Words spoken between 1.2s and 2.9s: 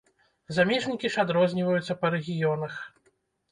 адрозніваюцца па рэгіёнах.